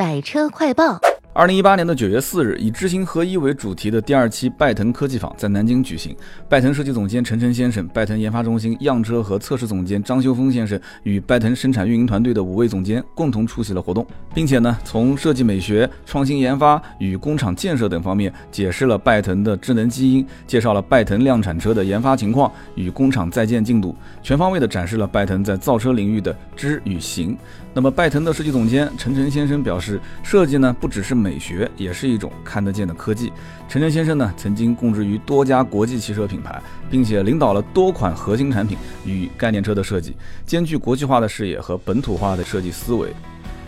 [0.00, 1.09] 百车快报。
[1.32, 6.14] 二零一八年的九月四日，以知行合一为主题的第二期拜腾科技坊在南京举行。
[6.48, 14.04] 拜腾设计总监陈晨先生、拜腾研发中心样车和测试总监张修峰先生与拜腾生产运营团队的五位总监共同出席了活动，
[14.34, 27.38] 并且呢，从设计美学、创新研发与工厂建设等方面解释了拜腾的智能基因，介绍了拜腾量产车的研发情况与工厂在建进度，全方位的展示了拜腾在造车领域的知与行。
[27.72, 33.32] 那么，拜腾的设计总监陈晨先生表示，设计呢不只是美学，也是一种看得见的科技。
[33.68, 43.12] 陈晨先生呢曾经供职于多家国际汽车品牌，并且领导了多款核心产品与概念车的设计，兼具国际化的视野和本土化的设计思维。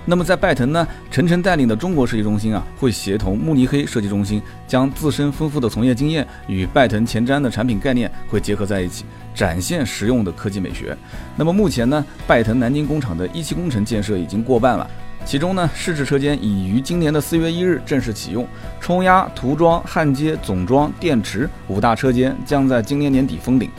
[0.04, 10.96] 那么在拜腾呢，陈晨带领的中国设计中心啊，会协同慕尼黑设计中心，将自身丰富的从业经验与拜腾前瞻的产品概念会结合在一起，展现实用的科技美学。
[11.36, 14.90] 那么目前呢，拜腾南京工厂的一期工程建设已经过半了，
[15.24, 18.46] 其中呢，试制车间已于今年的四月一日正式启用，
[18.80, 23.70] 冲压、涂装、焊接、总装、电池五大车间将在今年年底封顶。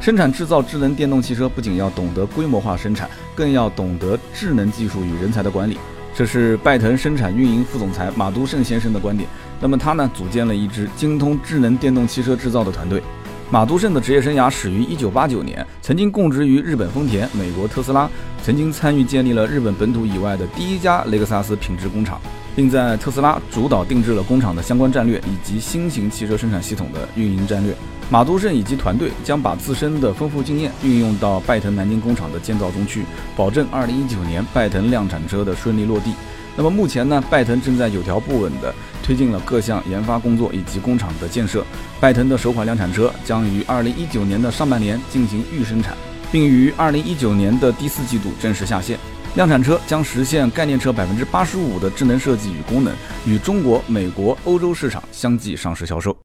[0.00, 5.78] 生产制造智能电动汽车，不仅要懂得规模化生产，更要懂得智能技术与人才的管理。
[6.14, 9.28] 这是拜腾生产运营副总裁马都胜先生的观点。
[9.60, 13.02] 那么他呢，组建了一支精通智能电动汽车制造的团队。
[13.50, 18.06] 马都胜的职业生涯始于1989年，曾经供职于日本丰田、美国特斯拉，
[18.42, 22.20] 曾经参与建立了日本本土以外的第一家雷克萨斯品质工厂，
[22.54, 27.74] 并在特斯拉主导定制了工厂的相关战略以及新型汽车生产系统的运营战略。
[28.10, 33.04] 马都胜以及团队将把自身的丰富经验运用到拜腾南京工厂的建造中去，
[33.34, 36.12] 保证2019年拜腾量产车的顺利落地。
[36.54, 38.74] 那么目前呢，拜腾正在有条不紊地
[39.08, 41.64] 推进了各项研发工作以及工厂的建设。
[41.98, 45.96] 拜腾的首款量产车将于二零一九年的上半年进行预生产，
[46.30, 48.98] 并于二零一九年的第四季度正式下线。
[49.34, 52.94] 量产车将实现概念车百分之八十五的智能设计与功能，
[53.26, 56.14] 与中国、美国、欧洲市场相继上市销售。